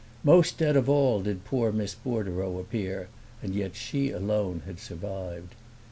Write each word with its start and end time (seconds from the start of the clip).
Most 0.23 0.57
dead 0.57 0.75
of 0.75 0.89
all 0.89 1.21
did 1.21 1.45
poor 1.45 1.71
Miss 1.71 1.93
Bordereau 1.93 2.57
appear, 2.57 3.07
and 3.43 3.53
yet 3.53 3.75
she 3.75 4.09
alone 4.09 4.63
had 4.65 4.79
survived. 4.79 5.53